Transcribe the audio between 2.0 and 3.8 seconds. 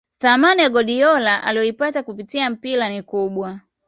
kupitia mpira ni kubwa